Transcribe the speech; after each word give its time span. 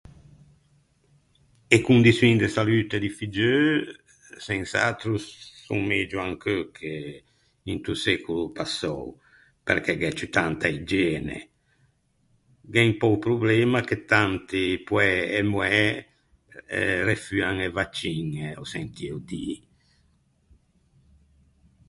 E 1.75 1.77
condiçioin 1.87 2.35
de 2.41 2.47
salute 2.57 2.95
di 3.03 3.09
figgeu 3.17 3.63
sens’atro 4.47 5.13
son 5.65 5.81
megio 5.91 6.19
ancheu 6.29 6.61
che 6.77 6.93
into 7.73 7.91
secolo 8.05 8.43
passou, 8.59 9.01
perché 9.67 9.91
gh’é 9.99 10.11
ciù 10.17 10.27
tanta 10.37 10.67
igiene. 10.77 11.37
Gh’é 12.71 12.83
un 12.89 12.95
pö 12.99 13.07
o 13.15 13.23
problema 13.27 13.79
che 13.87 13.97
tanti 14.13 14.63
poæ 14.87 15.09
e 15.39 15.41
moæ 15.51 15.73
eh 16.79 16.99
refuan 17.09 17.55
e 17.67 17.69
vacciñe, 17.77 18.45
ò 18.61 18.63
sentio 18.73 19.13
dî. 19.29 19.47